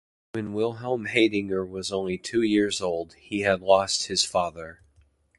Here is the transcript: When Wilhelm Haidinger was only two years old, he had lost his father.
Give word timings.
When 0.31 0.53
Wilhelm 0.53 1.05
Haidinger 1.05 1.63
was 1.63 1.91
only 1.91 2.17
two 2.17 2.41
years 2.41 2.81
old, 2.81 3.13
he 3.19 3.41
had 3.41 3.61
lost 3.61 4.07
his 4.07 4.25
father. 4.25 4.81